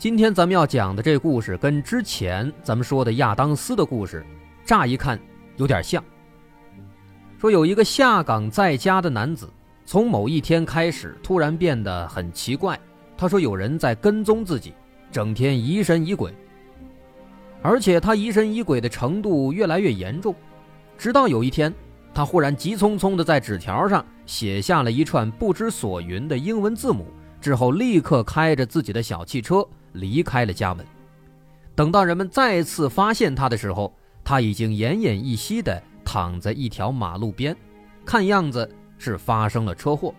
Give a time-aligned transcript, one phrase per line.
[0.00, 4.24] 今天咱们要讲的这故事，跟之前咱们说的亚当斯的故事，
[4.64, 5.20] 乍一看
[5.58, 6.02] 有点像。
[7.38, 9.46] 说有一个下岗在家的男子，
[9.84, 12.80] 从某一天开始突然变得很奇怪。
[13.14, 14.72] 他说有人在跟踪自己，
[15.12, 16.34] 整天疑神疑鬼，
[17.60, 20.34] 而且他疑神疑鬼的程度越来越严重，
[20.96, 21.70] 直到有一天。
[22.14, 27.06] 他忽然急匆匆地在纸条上写下了一串不知所云的英文字母，
[27.38, 30.86] 之后立刻开着自己的小汽车离开了家门。
[31.74, 37.56] 等到人们再次发现他的时候，他已经奄奄一息地躺在一条马路边，
[38.04, 38.68] 看样子
[38.98, 40.14] 是发生了车祸。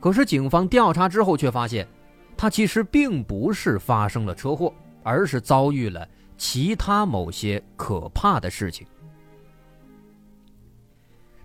[0.00, 1.86] 可是警方调查之后却发现，
[2.36, 4.72] 他其实并不是发生了车祸，
[5.02, 8.86] 而是遭遇了其他某些可怕的事情。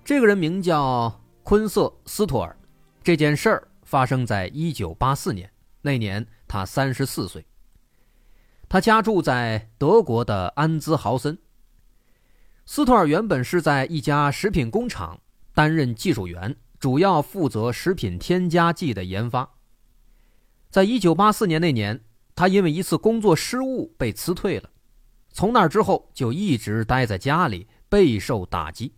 [0.04, 2.56] 这个人名叫昆瑟斯托尔，
[3.04, 7.46] 这件事儿发生在一九八四年，那年他三十四岁。
[8.70, 11.38] 他家住在德国的安兹豪森。
[12.66, 15.22] 斯托尔原本是在一家食品工厂
[15.54, 19.50] 担任技术员，主要负责食品添加剂的研发。
[20.70, 22.04] 在一九八四年那年，
[22.36, 24.70] 他因为一次工作失误被辞退了，
[25.32, 28.96] 从那之后就一直待在家里，备受打击。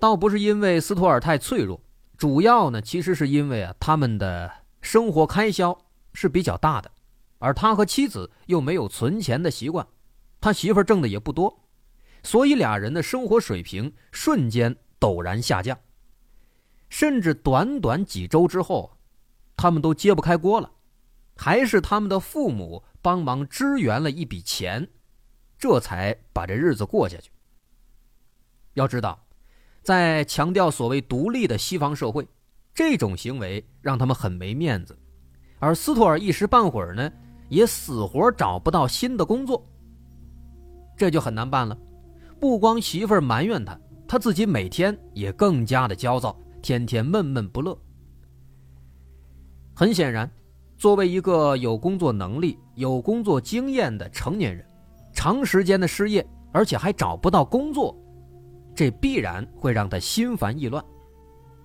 [0.00, 1.80] 倒不是因为斯托尔太脆弱，
[2.18, 4.50] 主要呢其实是因为啊他们的
[4.82, 6.90] 生活开销是比较大的，
[7.38, 9.86] 而他和妻子又没有存钱的习惯，
[10.40, 11.64] 他媳妇挣的也不多，
[12.22, 15.78] 所以俩人的生活水平瞬间陡然下降，
[16.90, 18.98] 甚至短短几周之后，
[19.56, 20.70] 他们都揭不开锅了，
[21.36, 24.90] 还是他们的父母帮忙支援了一笔钱，
[25.58, 27.30] 这才把这日子过下去。
[28.74, 29.18] 要知道。
[29.82, 32.28] 在强调所谓独立的西方社会，
[32.74, 34.98] 这种行为让他们很没面子，
[35.58, 37.10] 而斯托尔一时半会儿呢
[37.48, 39.64] 也死活找不到新的工作，
[40.96, 41.76] 这就很难办了。
[42.40, 43.78] 不光媳妇儿埋怨他，
[44.08, 47.76] 他自己每天也更加的焦躁，天天闷闷不乐。
[49.74, 50.30] 很显然，
[50.76, 54.66] 作为一个有工作能力、有工作经验的成年人，
[55.12, 57.96] 长时间的失业，而且还找不到工作。
[58.74, 60.82] 这必然会让他心烦意乱，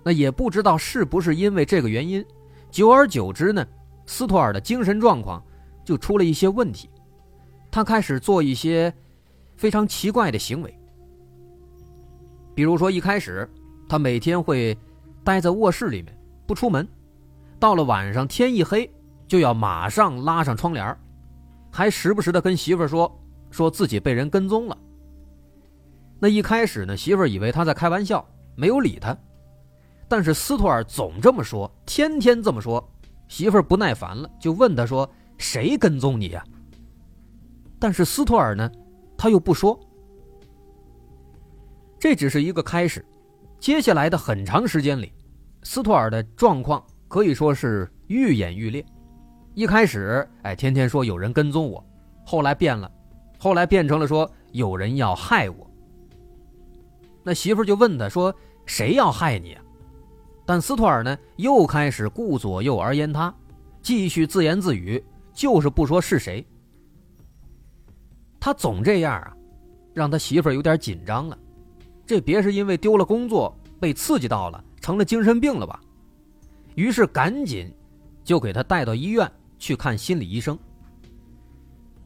[0.07, 2.25] 那也不知道是不是因为这个原因，
[2.71, 3.67] 久而久之呢，
[4.05, 5.43] 斯托尔的精神状况
[5.83, 6.89] 就出了一些问题，
[7.69, 8.93] 他开始做一些
[9.57, 10.73] 非常奇怪的行为，
[12.55, 13.45] 比如说一开始
[13.89, 14.77] 他每天会
[15.25, 16.87] 待在卧室里面不出门，
[17.59, 18.89] 到了晚上天一黑
[19.27, 20.97] 就要马上拉上窗帘
[21.69, 23.13] 还时不时的跟媳妇说
[23.51, 24.77] 说自己被人跟踪了。
[26.17, 28.25] 那一开始呢，媳妇以为他在开玩笑，
[28.55, 29.13] 没有理他。
[30.07, 32.81] 但是斯托尔总这么说，天天这么说，
[33.27, 36.43] 媳妇儿不耐烦了，就问他说：“谁跟踪你呀？”
[37.77, 38.71] 但是斯托尔呢，
[39.17, 39.77] 他又不说。
[41.99, 43.05] 这只是一个开始，
[43.59, 45.11] 接下来的很长时间里，
[45.63, 48.85] 斯托尔的状况可以说是愈演愈烈。
[49.55, 51.83] 一开始，哎，天天说有人跟踪我，
[52.25, 52.89] 后来变了，
[53.37, 55.69] 后来变成了说有人要害我。
[57.23, 58.33] 那媳妇就问他说
[58.65, 59.63] ：“谁要害你？”啊？”
[60.47, 63.35] 但斯托尔呢，又开始顾左右而言他，
[63.81, 65.03] 继续自言自语，
[65.33, 66.47] 就是不说是谁。
[68.39, 69.35] 他总这样啊，
[69.93, 71.37] 让他媳妇有点紧张了。
[72.05, 75.81] 这别是因为丢了工作被刺激到了，成了精神病了吧？
[76.75, 77.69] 于是赶紧
[78.23, 79.29] 就给他带到医院
[79.59, 80.57] 去看心理医生。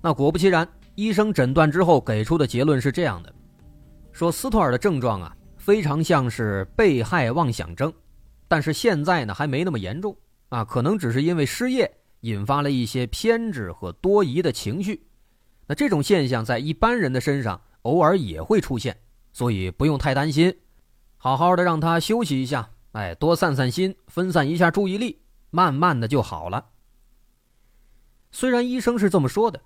[0.02, 3.32] 那果不其然，医生诊断之后给出的结论是这样的。
[4.12, 7.94] 说斯托尔的症状啊，非常像是被害妄想症，
[8.52, 10.14] 但是现在呢还没那么严重
[10.50, 11.90] 啊，可能只是因为失业
[12.20, 15.08] 引发了一些偏执和多疑的情绪。
[15.68, 19.00] 那这种现象在一般人的身上偶尔也会出现，
[19.32, 20.54] 所以不用太担心，
[21.16, 26.66] 好好的让他休息一下，哎，多散散心，分散一下注意力，慢慢的就好了。
[28.32, 29.62] 虽然医生是这么说的，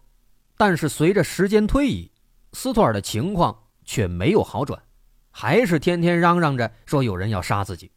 [0.58, 2.12] 但是随着时间推移，
[2.54, 3.64] 斯托尔的情况。
[3.88, 4.82] 却没有好转，
[5.30, 7.92] 还是天天嚷嚷着说有人要杀自己。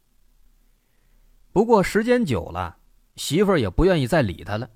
[1.59, 2.77] 不过时间久了，
[3.17, 4.69] 媳妇儿也不愿意再理他了，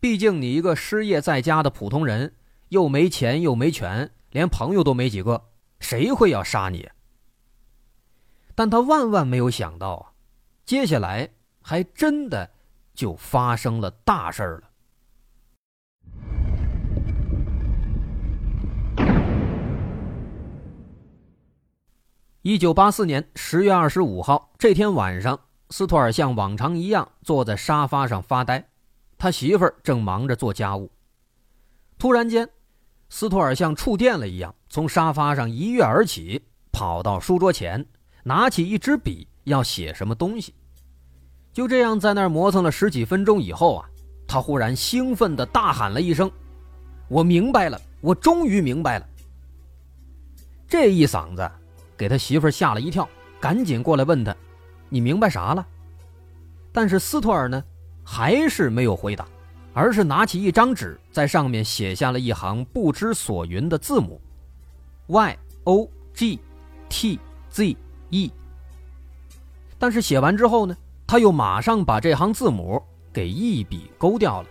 [0.00, 2.34] 毕竟你一个失业在家的普通人，
[2.70, 5.50] 又没钱又没权，连朋友都没几个，
[5.80, 6.88] 谁会要杀你？
[8.54, 10.12] 但他万万没有想到啊，
[10.64, 11.28] 接下来
[11.60, 12.50] 还真的
[12.94, 14.70] 就发生了大事儿了。
[22.40, 25.38] 一九八四年十月二十五号这天晚上，
[25.76, 28.64] 斯托尔像往常一样坐在沙发上发呆，
[29.18, 30.88] 他媳妇儿正忙着做家务。
[31.98, 32.48] 突然间，
[33.08, 36.40] 斯托尔像触电了一样，从沙发上一跃而起，
[36.70, 37.84] 跑到书桌前，
[38.22, 40.54] 拿起一支笔要写什么东西。
[41.52, 43.90] 就这样在那儿磨蹭了十几分钟以后啊，
[44.28, 46.30] 他忽然兴奋地大喊了一声
[47.10, 47.80] ：“我明白了！
[48.00, 49.08] 我终于明白了！”
[50.70, 51.50] 这一嗓子。
[51.96, 53.08] 给他媳妇儿吓了一跳，
[53.40, 54.32] 赶紧过来问他
[54.88, 55.66] ：“你明白啥了？”
[56.72, 57.62] 但是斯托尔呢，
[58.02, 59.26] 还是没有回答，
[59.72, 64.20] 而是拿起一张纸，在上面写下了一行不知所云的字母
[65.06, 66.40] ：Y O G
[66.88, 67.20] T
[67.50, 67.76] Z
[68.10, 68.32] E。
[69.78, 70.76] 但是写完之后呢，
[71.06, 72.82] 他又马上把这行字母
[73.12, 74.48] 给一笔勾掉了。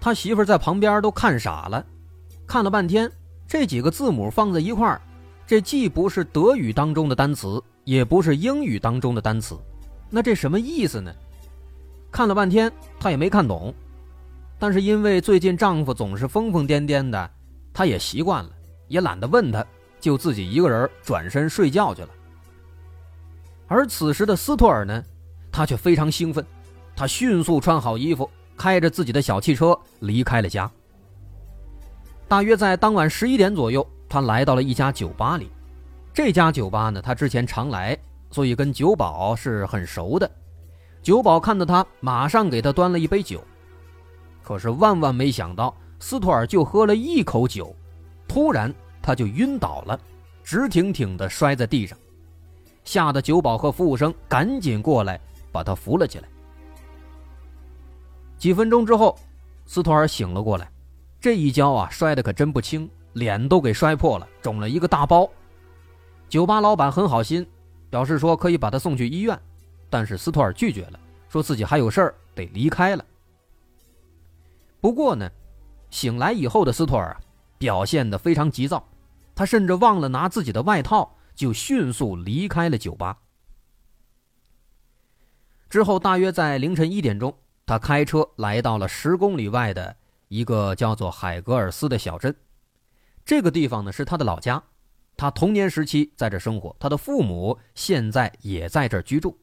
[0.00, 1.84] 他媳妇在旁边都看傻了，
[2.46, 3.10] 看了半天，
[3.46, 5.00] 这几个字母放在一块儿。
[5.46, 9.58] 这既不是德语当中的单词，也不是英语当中的单词，
[10.08, 11.12] 那这什么意思呢？
[12.10, 12.70] 看了半天，
[13.00, 13.74] 她也没看懂。
[14.58, 17.30] 但是因为最近丈夫总是疯疯癫癫的，
[17.72, 18.50] 她也习惯了，
[18.88, 19.64] 也懒得问他，
[20.00, 22.08] 就自己一个人转身睡觉去了。
[23.66, 25.02] 而此时的斯托尔呢，
[25.50, 26.44] 他却非常兴奋，
[26.94, 30.70] 他迅速穿好衣服，开着自己的小汽车离开了家。
[32.28, 33.86] 大约在当晚十一点左右。
[34.08, 35.50] 他来到了一家酒吧里，
[36.14, 37.96] 这家酒吧呢，他之前常来，
[38.30, 40.30] 所以跟酒保是很熟的。
[41.02, 43.42] 酒保看到他，马上给他端了一杯酒。
[44.42, 47.74] 可是万万没想到，斯图尔就喝了一口酒，
[48.28, 49.98] 突然他就晕倒了，
[50.44, 51.96] 直挺挺地摔在地上，
[52.84, 55.18] 吓得酒保和服务生赶紧过来
[55.50, 56.28] 把他扶了起来。
[58.36, 59.18] 几分钟之后，
[59.64, 60.70] 斯图尔醒了过来，
[61.20, 62.88] 这一跤啊，摔得可真不轻。
[63.14, 65.28] 脸都给摔破了，肿了一个大包。
[66.32, 67.46] 酒吧老板很好心，
[67.90, 69.38] 表示说可以把他送去医院，
[69.90, 70.98] 但是斯托尔拒绝了，
[71.28, 73.04] 说自己还有事儿得离开了。
[74.80, 75.30] 不过呢，
[75.90, 77.14] 醒来以后的斯托尔
[77.58, 78.82] 表现得非常急躁，
[79.34, 83.18] 他甚至忘了拿自己的外套，就迅速离开了酒吧。
[85.68, 87.36] 之后大约在凌晨一点钟，
[87.66, 89.94] 他开车来到了十公里外的
[90.28, 92.34] 一个叫做海格尔斯的小镇。
[93.22, 94.62] 这个地方呢是他的老家，
[95.22, 99.38] 他童年时期在这生活，他的父母现在也在这居住。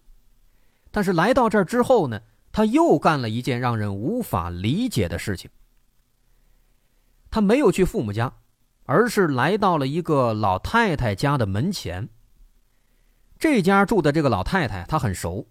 [0.92, 2.20] 但是来到这儿之后呢，
[2.52, 5.50] 他又干了一件让人无法理解的事情。
[7.32, 8.34] 他没有去父母家，
[8.84, 12.10] 而是来到了一个老太太家的门前。
[13.38, 15.48] 这家住的这个老太太他很熟，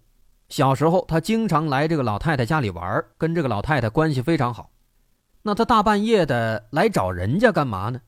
[0.47, 4.69] 小时候他经常来这个老太太家里玩，跟这个老太太关系非常好。
[5.41, 7.99] 那他大半夜的来找人家干嘛呢？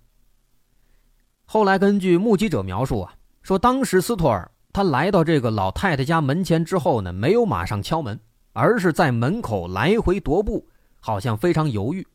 [1.53, 8.17] 后来根据目击者描述啊，说当时斯托尔他来到这个老太太家门前之后呢，没有马上敲门，
[8.53, 10.65] 而是在门口来回踱步，
[11.01, 12.07] 好像非常犹豫，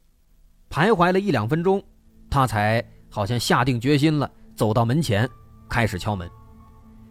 [0.71, 1.85] 徘徊了一两分钟，
[2.31, 5.29] 他才好像下定决心了，走到门前
[5.69, 6.27] 开始敲门，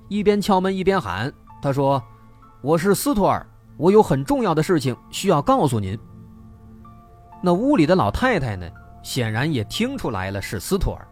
[0.09, 2.01] 一边敲门一边喊：“他说，
[2.63, 3.45] 我是斯托尔，
[3.77, 5.95] 我有很重要的事情需要告诉您。”
[7.39, 8.67] 那屋里的老太太呢，
[9.03, 11.07] 显然也听出来了是斯托尔。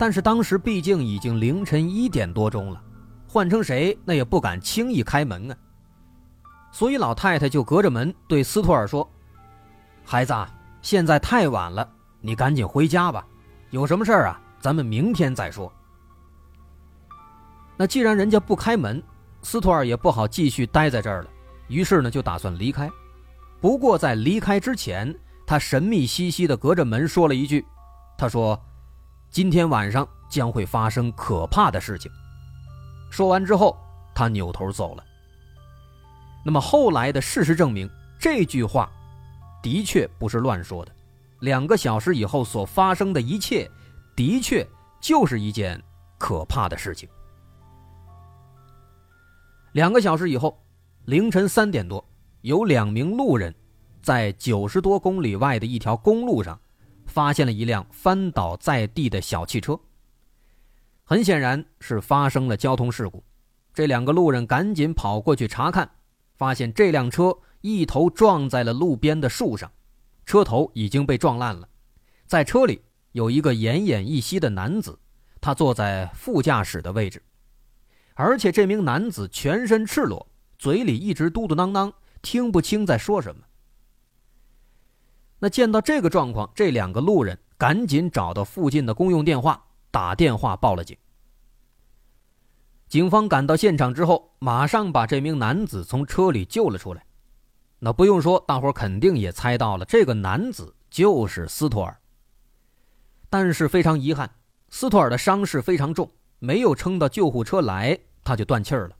[0.00, 2.82] 但是当时毕竟已经凌晨一点多钟了，
[3.28, 5.56] 换成谁那也不敢轻易开门啊。
[6.72, 9.06] 所以老太太就隔着门对斯托尔说
[10.02, 11.86] ：“孩子，啊现在太晚了，
[12.22, 13.26] 你赶紧回家吧。
[13.68, 15.70] 有什么事儿啊，咱们明天再说。”
[17.76, 19.02] 那既然人家不开门，
[19.42, 21.28] 斯托尔也不好继续待在这儿了，
[21.68, 22.90] 于是呢就打算离开。
[23.60, 25.14] 不过在离开之前，
[25.46, 27.62] 他神秘兮兮的隔着门说了一句
[28.16, 28.58] ：“他说。”
[29.30, 32.10] 今天晚上将会发生可怕的事情。
[33.10, 33.76] 说完之后，
[34.12, 35.04] 他扭头走了。
[36.44, 38.90] 那么后来的事实证明，这句话
[39.62, 40.92] 的确不是乱说的。
[41.40, 43.70] 两个小时以后所发生的一切，
[44.16, 44.66] 的确
[45.00, 45.80] 就是一件
[46.18, 47.08] 可怕的事情。
[49.72, 50.60] 两个小时以后，
[51.04, 52.04] 凌晨三点多，
[52.40, 53.54] 有两名路人，
[54.02, 56.60] 在九十多公里外的一条公路上。
[57.10, 59.78] 发现了一辆翻倒在地的小汽车，
[61.04, 63.22] 很显然是发生了交通事故。
[63.74, 65.90] 这两个路人赶紧跑过去查看，
[66.36, 69.70] 发现这辆车一头撞在了路边的树上，
[70.24, 71.68] 车头已经被撞烂了。
[72.26, 72.80] 在车里
[73.12, 74.98] 有一个奄奄一息的男子，
[75.40, 77.22] 他坐在副驾驶的位置，
[78.14, 80.26] 而且这名男子全身赤裸，
[80.58, 83.42] 嘴里一直嘟嘟囔囔，听不清在说什么。
[85.40, 90.96] 那见到这个状况，这两个路人赶紧找到附近的公用电话，打电话报了警。
[92.88, 97.04] 警方赶到现场之后，马上把这名男子从车里救了出来。
[97.78, 101.96] 那不用说，大伙肯定也猜到了，这个男子就是斯托尔。
[103.30, 104.30] 但是非常遗憾，
[104.68, 108.96] 斯托尔的伤势非常重，没有撑到救护车来，他就断气儿了。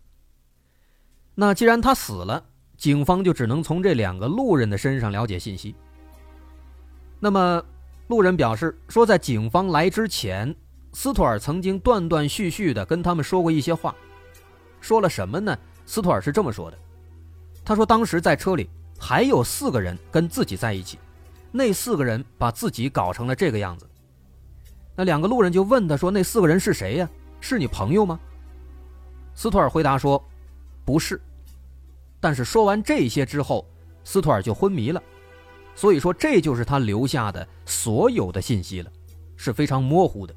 [1.35, 2.43] 那既然他死了，
[2.79, 5.75] 警方就只能从这两个路人的身上了解信息。
[7.21, 7.63] 那么，
[8.09, 10.55] 路人表示说，在警方来之前，
[10.95, 13.95] 斯托尔曾经断断续续的跟他们说过一些话。
[14.81, 15.57] 说了什么呢？
[15.85, 16.79] 斯托尔是这么说的
[17.63, 20.99] ：“他说当时在车里还有四个人跟自己在一起，
[21.53, 23.87] 那四个人把自己搞成了这个样子。”
[24.97, 27.09] 那两个路人就问他说：“那四个人是谁呀？
[27.41, 28.19] 是你朋友吗？”
[29.37, 30.23] 斯托尔回答说
[30.87, 31.21] ：“不是。”
[32.19, 33.67] 但是说完这些之后，
[34.05, 35.03] 斯托尔就昏迷了。
[35.81, 38.93] 所以说，这就是他留下的所有的信息了，
[39.35, 40.37] 是非常模糊的。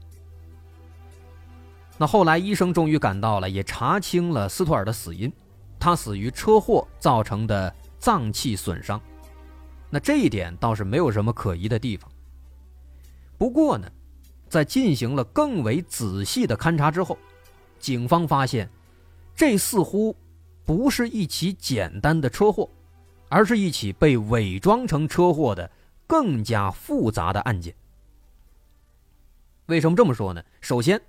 [1.97, 5.29] 那后来医生终于赶到了，也查清了斯托尔的死因，
[5.77, 9.01] 他死于车祸造成的脏器损伤。
[9.89, 12.09] 那这一点倒是没有什么可疑的地方。
[13.37, 13.85] 不过呢，
[14.47, 17.17] 在进行了更为仔细的勘查之后，
[17.79, 18.69] 警方发现，
[19.35, 20.15] 这似乎
[20.63, 22.69] 不是一起简单的车祸。
[23.33, 25.67] 而是一起被伪装成车祸的
[26.05, 27.73] 更加复杂的案件。
[29.65, 30.43] 为什么这么说呢？
[30.61, 31.01] 首先，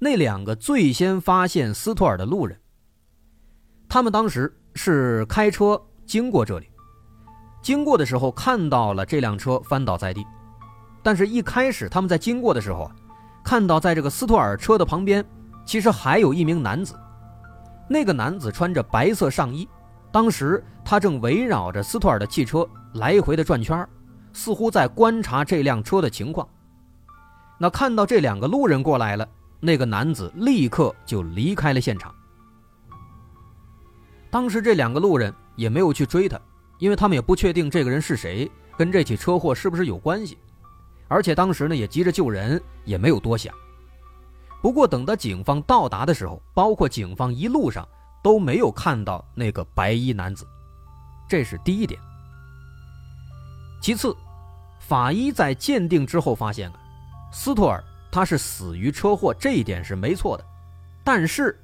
[0.00, 2.58] 那两个最先发现斯托尔的路人，
[3.88, 6.68] 他们当时是开车经过这里，
[7.62, 10.26] 经过的时候看到了这辆车翻倒在地，
[11.04, 12.96] 但是一开始他们在经过的时候啊，
[13.44, 15.24] 看到在这个斯托尔车的旁边，
[15.64, 16.98] 其实还有一名男子，
[17.88, 19.68] 那个男子穿着白色上衣。
[20.10, 23.84] 当时他正围绕着斯托尔的汽车来回的转圈
[24.32, 26.48] 似乎在观察这辆车的情况。
[27.58, 32.14] 那看到这两个路人过来了，那个男子立刻就离开了现场。
[34.30, 36.40] 当时这两个路人也没有去追他，
[36.78, 38.48] 因为他们也不确定这个人是谁，
[38.78, 40.38] 跟这起车祸是不是有关系。
[41.08, 43.52] 而且当时呢也急着救人，也没有多想。
[44.62, 47.84] 不过等到警方到达的时候，包括警方一路上。
[48.22, 50.46] 都没有看到那个白衣男子，
[51.28, 52.00] 这是第一点。
[53.80, 54.16] 其次，
[54.78, 56.74] 法医在鉴定之后发现啊，
[57.32, 60.44] 斯托尔他是死于车祸，这一点是没错的。
[61.02, 61.58] 但是，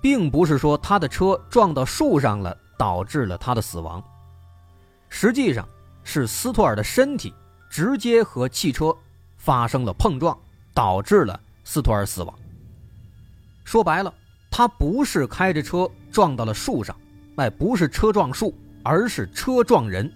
[0.00, 4.02] 并不是说他的车撞到树上了导致了他的死亡，
[5.08, 5.68] 实际上
[6.02, 7.34] 是斯托尔的身体
[7.68, 8.94] 直接和汽车
[9.36, 10.36] 发生了碰撞，
[10.74, 12.38] 导致了斯托尔死亡。
[13.64, 14.12] 说白了。
[14.52, 16.94] 他不是开着车撞到了树上，
[17.36, 20.10] 哎，不是车撞树，而是车撞人，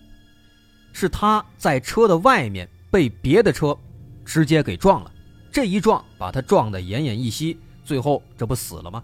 [0.93, 3.77] 是他在车的外面被别的车
[4.25, 5.13] 直接给撞了，
[5.51, 9.03] 这一撞把他撞得奄奄一息，最后这不死了吗？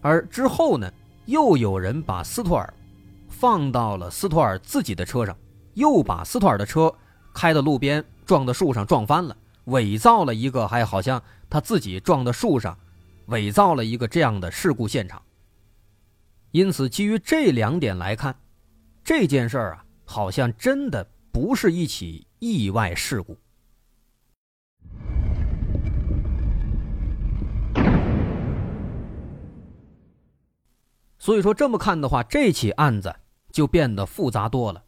[0.00, 0.90] 而之后呢，
[1.26, 2.72] 又有人把斯托尔
[3.28, 5.36] 放到了斯托尔自己的车上，
[5.74, 6.92] 又把斯托尔的车
[7.34, 12.76] 开到路边撞到树上撞翻了，伪造了一个还好像他自己撞到树上。
[13.26, 15.20] 伪造了一个这样的事故现场，
[16.50, 18.34] 因此基于这两点来看，
[19.04, 23.36] 这件事儿啊，好像真的不是一起意外事故。
[31.18, 33.14] 所以说这么看的话，这起案子
[33.52, 34.82] 就变得复杂多了。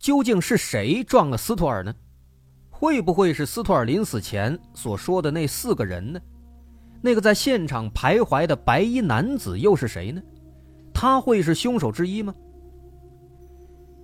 [0.00, 1.94] 究竟是谁撞了斯托尔呢？
[2.68, 6.20] 会不会是斯托尔临死前所说的那四个人呢？
[7.00, 10.20] 那个在现场徘徊的白衣男子又是谁呢？
[10.98, 12.34] 他会是凶手之一吗？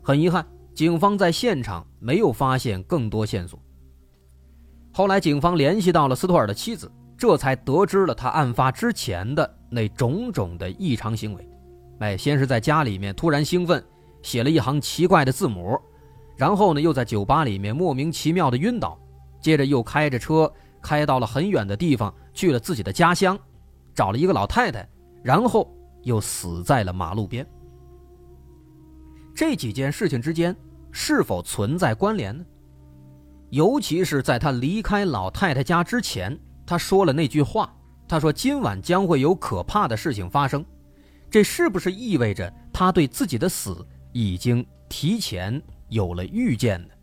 [0.03, 3.59] 很遗憾，警方在现场没有发现更多线索。
[4.93, 11.49] 后来，警方联系到了斯托尔的妻子，这才得知了他案发之前的那种种的异常行为。
[12.01, 13.83] 哎，先是在家里面突然兴奋，
[14.21, 15.79] 写了一行奇怪的字母，
[16.37, 19.01] 然后呢，又在酒吧里面莫名其妙的晕倒，
[19.41, 20.53] 接着又开着车。
[20.83, 23.39] 开到了很远的地方，去了自己的家乡，
[23.95, 24.87] 找了一个老太太，
[25.23, 27.47] 然后又死在了马路边。
[29.35, 30.54] 这几件事情之间
[30.90, 32.44] 是否存在关联呢？
[33.50, 37.75] 尤其是在他离开老太太家之前，他说了那句话，
[38.09, 40.64] 他说今晚将会有可怕的事情发生，
[41.30, 46.94] 这是不是意味着他对自己的死已经提前有了预见呢？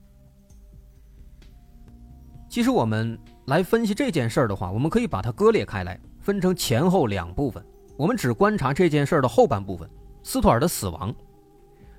[2.47, 7.63] 其实我们来分析这件事儿的话，我们可以把它割裂开来，分成前后两部分。
[7.99, 9.85] 我们只观察这件事儿的后半部分，
[10.23, 11.13] 斯图尔的死亡。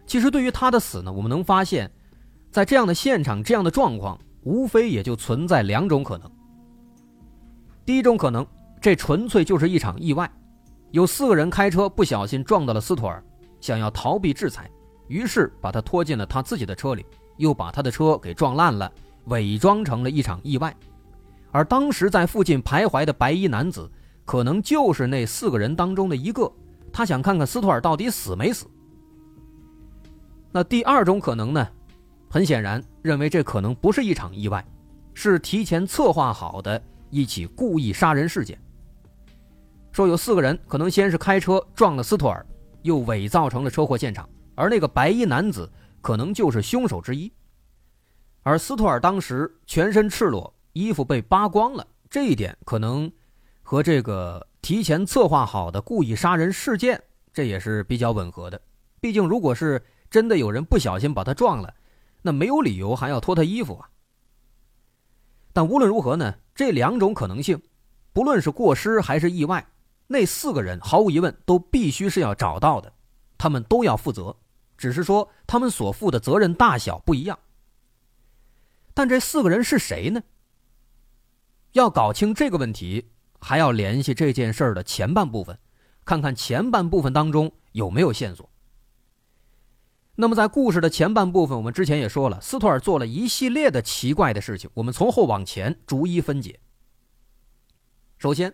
[0.07, 1.91] 其实对于他的死呢，我们能发现，
[2.51, 6.31] 在这样的现场、这样的状况，无非也就存在两种可能。
[7.85, 8.47] 第一种可能，
[8.81, 10.33] 这纯粹就是一场意外，
[10.91, 13.23] 有四个人开车不小心撞到了斯图尔，
[13.61, 14.71] 想要逃避制裁，
[15.07, 17.05] 于是把他拖进了他自己的车里，
[17.37, 18.91] 又把他的车给撞烂了。
[19.27, 20.75] 伪装成了一场意外，
[21.53, 23.89] 而当时在附近徘徊的白衣男子，
[24.31, 26.49] 可能就是那四个人当中的一个。
[26.93, 28.65] 他想看看斯托尔到底死没死。
[30.53, 31.69] 那第二种可能呢？
[32.29, 34.65] 很显然，认为这可能不是一场意外，
[35.15, 38.57] 是提前策划好的一起故意杀人事件。
[39.91, 42.47] 说有四个人可能先是开车撞了斯托尔，
[42.83, 45.69] 又伪造成了车祸现场，而那个白衣男子
[46.01, 47.33] 可能就是凶手之一。
[48.45, 53.11] 而斯托尔当时全身赤裸，衣服被扒光了，这一点可能
[53.71, 57.01] 和这个提前策划好的故意杀人事件，
[57.33, 58.61] 这也是比较吻合的。
[59.01, 61.73] 毕竟，如果是真的有人不小心把他撞了，
[62.21, 63.89] 那没有理由还要脱他衣服啊。
[65.53, 67.63] 但无论如何呢，这两种可能性，
[68.13, 69.65] 不论是过失还是意外，
[70.09, 72.93] 那四个人毫无疑问都必须是要找到的，
[73.39, 74.35] 他们都要负责，
[74.77, 77.39] 只是说他们所负的责任大小不一样。
[78.95, 80.21] 但这四个人是谁呢？
[81.71, 85.59] 要搞清这个问题，还要联系这件事的前半部分，
[86.05, 88.49] 看看前半部分当中有没有线索。
[90.17, 94.69] 那么，在故事的前半部分，我们之前也说了，斯托尔做了一系列的奇怪的事情。
[94.75, 96.61] 我们从后往前逐一分解。
[98.19, 98.53] 首先，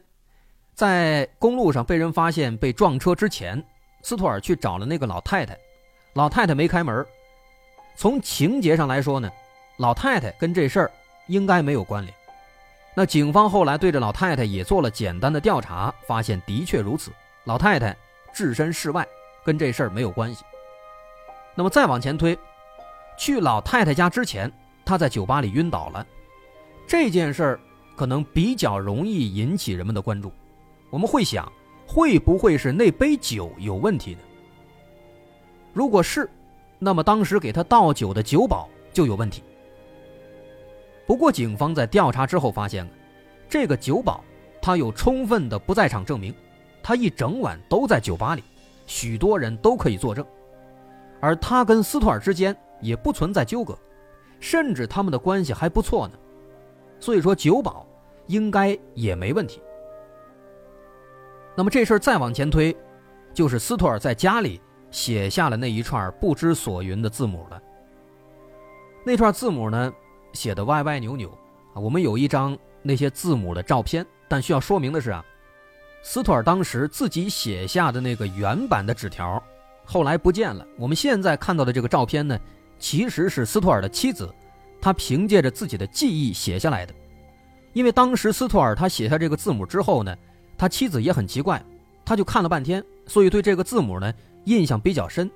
[0.74, 3.60] 在公路上被人发现被撞车之前，
[4.02, 5.58] 斯托尔去找了那个老太太，
[6.14, 7.04] 老太太没开门。
[7.96, 9.28] 从情节上来说呢？
[9.78, 10.90] 老太太跟这事儿
[11.26, 12.15] 应该没有关联。
[12.98, 17.12] 那警方后来对着老太太也做了简单的调查，发现的确如此。
[17.44, 17.94] 老太太
[18.32, 19.06] 置身事外，
[19.44, 20.42] 跟这事儿没有关系。
[21.54, 22.36] 那么再往前推，
[23.18, 24.50] 去老太太家之前，
[24.82, 26.06] 她在酒吧里晕倒了。
[26.86, 27.60] 这件事儿
[27.94, 30.32] 可能比较容易引起人们的关注。
[30.88, 31.52] 我们会想，
[31.86, 34.20] 会不会是那杯酒有问题呢？
[35.74, 36.30] 如果是，
[36.78, 39.42] 那么当时给她倒酒的酒保就有问题。
[41.06, 42.88] 不过，警方在调查之后发现，
[43.48, 44.24] 这个酒保
[44.60, 46.34] 他有充分的不在场证明，
[46.82, 48.42] 他一整晚都在酒吧里，
[48.86, 50.26] 许多人都可以作证，
[51.20, 53.78] 而他跟斯图尔之间也不存在纠葛，
[54.40, 56.14] 甚至他们的关系还不错呢，
[56.98, 57.86] 所以说酒保
[58.26, 59.62] 应该也没问题。
[61.56, 62.76] 那么这事儿再往前推，
[63.32, 67.62] 就是斯图尔在家里写下了那一串不知所云的字母了。
[69.04, 69.92] 那串字母呢？
[70.36, 71.30] 写的歪歪扭扭
[71.74, 71.80] 啊！
[71.80, 75.24] 我们有一张那些字母的照片，但需要说明的是啊，
[76.04, 79.42] 斯图尔当时自己写下的那个原版的纸条，
[79.84, 80.64] 后来不见了。
[80.78, 82.38] 我们现在看到的这个照片呢，
[82.78, 84.32] 其实是斯图尔的妻子，
[84.80, 86.94] 他凭借着自己的记忆写下来的。
[87.72, 90.16] 因为当时斯图尔他写下这个字母之后呢，
[90.56, 91.60] 他妻子也很奇怪，
[92.04, 94.12] 他就看了半天，所以对这个字母呢
[94.44, 95.30] 印象比较深。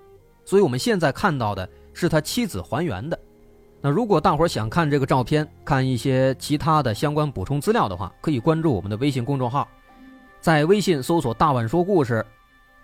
[0.46, 3.19] 所以我们现在看到的是他妻子还原的。
[3.82, 9.66] 那如果大伙儿想看这个照片，看一些其他的相关补充资料的话，可以关注我们的微信公众号，
[10.38, 12.24] 在微信搜索“大碗说故事”，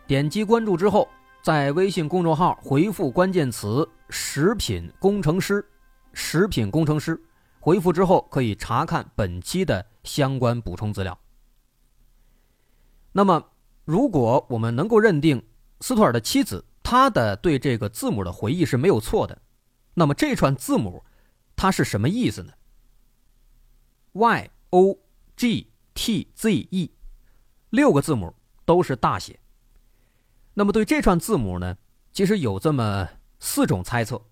[0.09, 1.07] 点击关注之后，
[1.43, 5.63] 在微信公众号回复关键词“食品工程师”，
[6.15, 7.21] 食品工程师
[7.61, 11.19] 回复之后可以查看本期的相关补充资料。
[13.13, 13.45] 那么，
[13.85, 15.43] 如果我们能够认定
[15.81, 19.37] 斯图尔的妻子她的对这个字母的回忆是没有错的。
[19.99, 21.03] 那么这串字母，
[21.57, 22.53] 它是什么意思呢
[24.13, 24.99] ？Y O
[25.37, 26.93] G T Z E，
[27.71, 28.35] 六个字母
[28.67, 29.41] 都是大写。
[30.53, 31.79] 那么对这串字母呢，
[32.13, 33.09] 其实有这么
[33.41, 34.23] 四种猜测。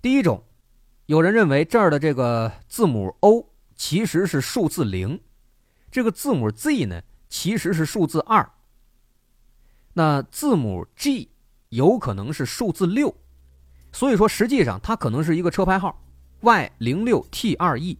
[0.00, 0.42] 第一种，
[1.06, 5.20] 有人认为这儿的这个字母 O 其实是数字零，
[5.88, 8.52] 这个字母 Z 呢其实是数字二。
[9.92, 11.30] 那字母 G
[11.68, 13.21] 有可能是数字六。
[13.92, 15.96] 所以说，实际上它可能是一个车牌号
[16.40, 17.96] ，Y 零六 T 二 E。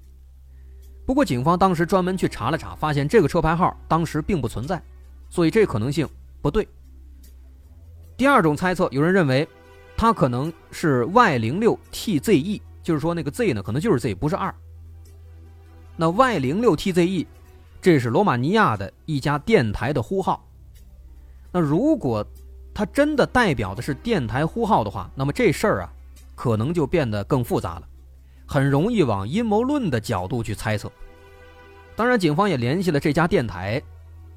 [1.05, 4.81] 不过，警方当时专门去查了查，发现这个车牌号当时并不存在，
[5.29, 6.09] 所以这可能性
[6.41, 6.67] 不对。
[8.17, 9.47] 第二种猜测，有人认为
[9.97, 14.55] 它可能是 Y 零六 T Z E，就是说那个 Z 呢，可能就是 Z，不是二。
[15.97, 17.27] 那 Y 零六 T Z E，
[17.81, 20.49] 这是罗马尼亚的一家电台的呼号。
[21.51, 22.25] 那如果
[22.75, 25.93] 它真的代表的是电台呼号的话，那么这事儿啊，
[26.35, 27.83] 可能就变得更复杂了，
[28.47, 30.91] 很容易往阴谋论的角度去猜测。
[31.95, 33.81] 当然，警方也联系了这家电台，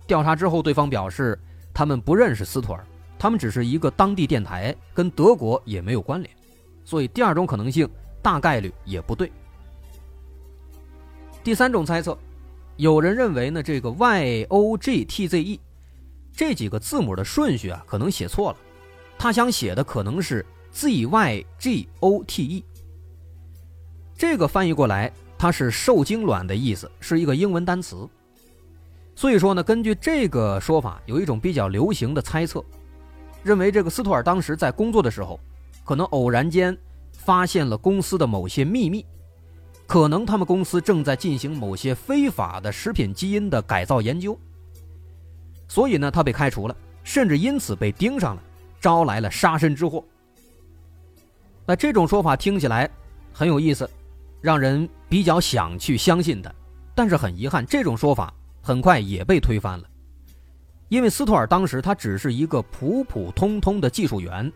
[0.06, 1.40] 调查之后，对方表示
[1.74, 2.86] 他们不认识斯图尔，
[3.18, 6.36] 他们只是一个当地电台，跟德国也没有关联，
[6.84, 7.90] 所以第二种可能性
[8.22, 9.32] 大概率也不对。
[11.42, 12.18] 第三种猜测，
[12.76, 15.60] 有人认为呢，这个 Y O G T Z E。
[16.36, 18.58] 这几个字母的顺序啊，可能写错了。
[19.18, 22.64] 他想写的可能是 Z Y G O T E。
[24.18, 28.08] 这个翻译过来，它是受精卵的意思，是一个英文单词。
[29.16, 32.64] 所以说呢，根据这个说法，有一种比较流行的猜测，
[33.42, 35.40] 认为这个斯图尔当时在工作的时候，
[35.86, 36.78] 可能偶然间
[37.14, 39.06] 发现了公司的某些秘密，
[39.88, 44.38] 可能他们公司正在进行某些非法的食品基因的改造研究。
[45.76, 48.42] 所以呢，他被开除了，甚至因此被盯上了，
[48.80, 50.02] 招来了杀身之祸。
[51.66, 52.90] 那这种说法听起来
[53.34, 53.90] 很有意思，
[54.40, 56.56] 让人比较想去相信的。
[56.96, 59.86] 但是很遗憾，这种说法很快也被推翻了，
[60.88, 64.50] 因为斯托尔当时他只是一个普普通通的技术员，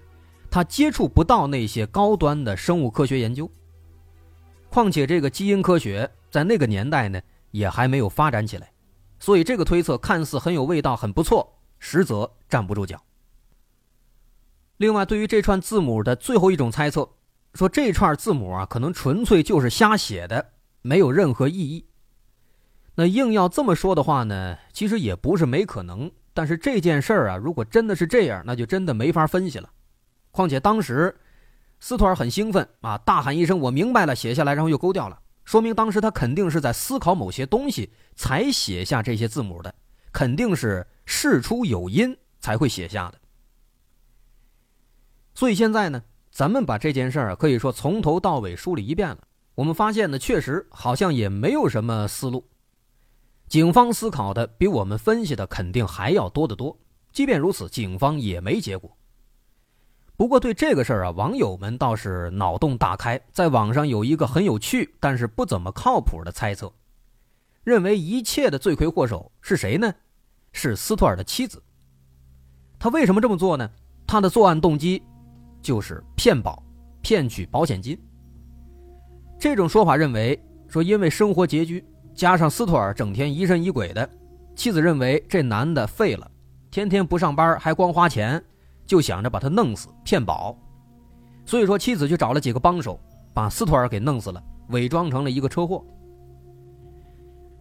[0.50, 3.52] 他接触不到那些高端的生物科学研究。
[4.70, 7.20] 况且这个基因科学在那个年代呢，
[7.52, 8.72] 也还没有发展起来。
[9.20, 13.02] 所以这个推测看似很有味道，很不错，实则站不住脚。
[14.78, 17.10] 另外，对于这串字母的最后一种猜测，
[17.54, 21.86] 说这串字母啊，可能纯粹就是瞎写的，没有任何意义。
[22.96, 26.10] 那硬要这么说的话呢，其实也不是没可能。
[26.34, 29.70] 但是这件事儿啊，如果真的是这样，那就真的没法分析了。
[30.32, 31.14] 况且当时，
[31.82, 35.20] 斯图尔很兴奋啊，大喊一声：“我明白了！”写下来，然后又勾掉了。
[35.50, 39.74] 说明当时他肯定是在思考某些东西，才写下这些字母的，
[40.12, 43.20] 肯定是事出有因才会写下的。
[45.34, 49.18] 所以现在呢，咱们把这件事儿可以说从头到尾梳理一遍了。
[49.56, 52.48] 我们发现呢，确实好像也没有什么思路。
[53.48, 56.78] 警方思考的比我们分析的肯定还要多得多。
[57.12, 58.96] 即便如此，警方也没结果。
[60.20, 66.70] 不过对这个事儿啊，网友们倒是脑洞大开，在网上有一个很有趣但是不怎么靠谱的猜测，
[67.64, 69.96] 认为一切的罪魁祸首是谁呢？
[70.52, 71.64] 是斯托尔的妻子。
[72.78, 73.72] 他为什么这么做呢？
[74.06, 75.02] 他的作案动机
[75.62, 76.62] 就是骗保，
[77.02, 77.98] 骗取保险金。
[79.40, 81.82] 这种说法认为说，因为生活拮据，
[82.14, 84.10] 加上斯托尔整天疑神疑鬼的，
[84.54, 86.30] 妻子认为这男的废了，
[86.70, 88.44] 天天不上班还光花钱。
[88.90, 90.58] 就想着把他弄死骗保，
[91.46, 93.00] 所以说妻子就找了几个帮手，
[93.36, 95.86] 把斯图尔给弄死了，伪装成了一个车祸。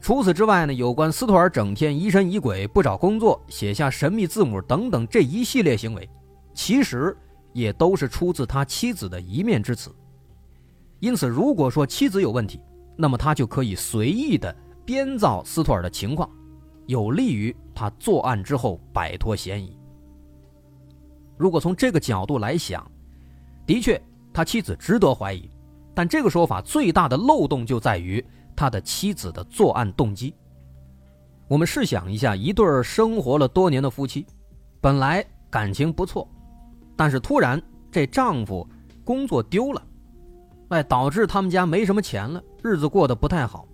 [0.01, 6.09] 除此之外呢，有关斯图尔整天疑神疑鬼、不找工作、写下神秘字母等等这一系列行为，
[6.55, 7.15] 其实
[7.53, 9.95] 也都是出自他妻子的一面之词。
[10.99, 12.59] 因此，如果说妻子有问题，
[12.97, 16.31] 那么他就可以随意的编造斯图尔的情况，
[16.87, 19.78] 有利于他作案之后摆脱嫌疑。
[21.39, 22.85] 如果从这个角度来想，
[23.65, 24.01] 的确，
[24.33, 25.49] 他妻子值得怀疑，
[25.95, 28.25] 但这个说法最大的漏洞就在于
[28.57, 30.35] 他的妻子的作案动机。
[31.47, 34.27] 我们试想一下，一对生活了多年的夫妻，
[34.81, 36.29] 本来感情不错，
[36.97, 38.69] 但是突然这丈夫
[39.05, 39.83] 工作丢了，
[40.69, 43.67] 哎，导致他们家没什么钱了，日子过得不太好。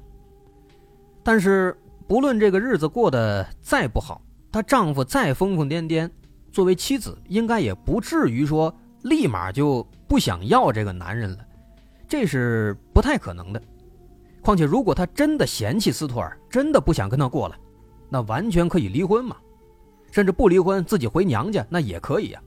[1.22, 4.20] 但是不论这个日子过得再不好，
[4.52, 6.10] 她丈夫再疯疯癫癫。
[6.54, 11.38] 作为妻子，应该也不至于说立马就不想要这个男人了，
[12.08, 13.60] 这是不太可能的。
[14.40, 17.56] 况且，如果他真的嫌弃斯图尔，真的不想跟他过了，
[18.08, 19.36] 那完全可以离婚嘛，
[20.12, 22.40] 甚至不离婚，自己回娘家那也可以呀。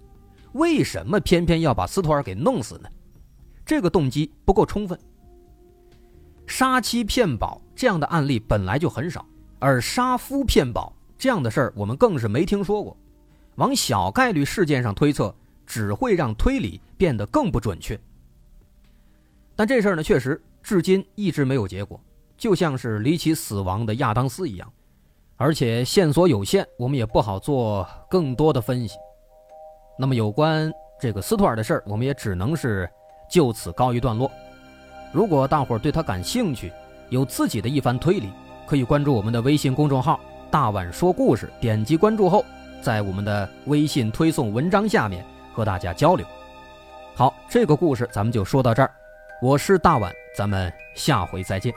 [0.53, 2.87] 为什么偏偏要把斯图尔给弄死呢？
[3.65, 4.97] 这个动机不够充分。
[6.45, 9.25] 杀妻骗保这样的案例本来就很少，
[9.59, 12.95] 而杀夫骗保这样的事儿，我们更是没听说过。
[13.57, 15.33] 往小概率事件上推测，
[15.65, 17.99] 只会让推理变得更不准确。
[19.55, 21.99] 但这事儿呢，确实至今一直没有结果，
[22.37, 24.71] 就像是离奇死亡的亚当斯一样，
[25.37, 28.95] 而且线索有限，我们也不好做更多的分析。
[29.97, 32.87] 那么，有关这个斯图尔的事儿，我们也只能是
[33.27, 34.31] 就此告一段落。
[35.11, 36.71] 如果大伙儿对他感兴趣，
[37.09, 38.29] 有自己的一番推理，
[38.67, 40.19] 可以关注我们的微信公众号
[40.51, 42.45] “大碗说故事”，点击关注后。
[42.87, 45.21] 在我们的微信推送文章下面
[45.53, 46.25] 和大家交流。
[47.13, 48.89] 好，这个故事咱们就说到这儿。
[49.41, 51.73] 我是大碗，咱们下回再见。